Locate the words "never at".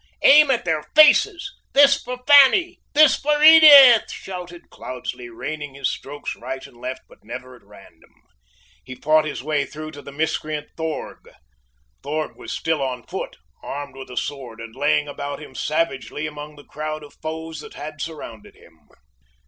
7.23-7.61